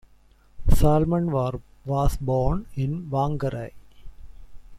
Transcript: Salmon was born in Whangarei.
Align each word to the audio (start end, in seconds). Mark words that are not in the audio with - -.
Salmon 0.67 1.29
was 1.85 2.17
born 2.19 2.65
in 2.73 3.07
Whangarei. 3.11 3.71